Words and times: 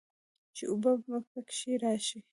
چې 0.55 0.63
اوبۀ 0.71 0.93
به 1.05 1.17
پکښې 1.31 1.73
راشي 1.83 2.19